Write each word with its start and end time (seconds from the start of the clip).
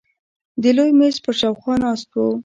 د 0.61 0.63
لوی 0.77 0.91
مېز 0.99 1.15
پر 1.23 1.33
شاوخوا 1.39 1.75
ناست 1.83 2.09
وو. 2.13 2.25